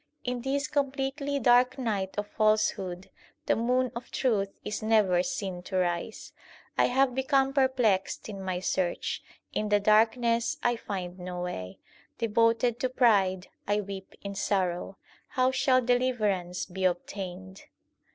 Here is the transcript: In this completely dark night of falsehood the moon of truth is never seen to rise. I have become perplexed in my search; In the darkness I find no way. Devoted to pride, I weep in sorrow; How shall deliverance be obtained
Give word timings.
In 0.23 0.41
this 0.41 0.67
completely 0.67 1.37
dark 1.37 1.77
night 1.77 2.17
of 2.17 2.25
falsehood 2.25 3.11
the 3.45 3.55
moon 3.55 3.91
of 3.95 4.09
truth 4.09 4.49
is 4.65 4.81
never 4.81 5.21
seen 5.21 5.61
to 5.61 5.77
rise. 5.77 6.33
I 6.75 6.85
have 6.85 7.13
become 7.13 7.53
perplexed 7.53 8.27
in 8.27 8.41
my 8.41 8.61
search; 8.61 9.21
In 9.53 9.69
the 9.69 9.79
darkness 9.79 10.57
I 10.63 10.75
find 10.75 11.19
no 11.19 11.41
way. 11.43 11.77
Devoted 12.17 12.79
to 12.79 12.89
pride, 12.89 13.49
I 13.67 13.79
weep 13.79 14.15
in 14.23 14.33
sorrow; 14.33 14.97
How 15.27 15.51
shall 15.51 15.81
deliverance 15.83 16.65
be 16.65 16.83
obtained 16.83 17.65